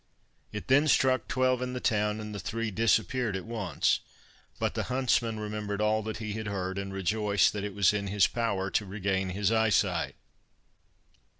It 0.51 0.67
then 0.67 0.87
struck 0.87 1.27
twelve 1.27 1.61
in 1.61 1.73
the 1.73 1.79
town, 1.79 2.19
and 2.19 2.33
the 2.33 2.39
three 2.39 2.71
disappeared 2.71 3.35
at 3.35 3.45
once, 3.45 3.99
but 4.57 4.73
the 4.73 4.85
huntsman 4.89 5.39
remembered 5.39 5.79
all 5.79 6.01
that 6.01 6.17
he 6.17 6.33
had 6.33 6.47
heard, 6.47 6.79
and 6.79 6.91
rejoiced 6.91 7.53
that 7.53 7.63
it 7.63 7.75
was 7.75 7.93
in 7.93 8.07
his 8.07 8.25
power 8.25 8.71
to 8.71 8.85
regain 8.87 9.29
his 9.29 9.51
eyesight. 9.51 10.15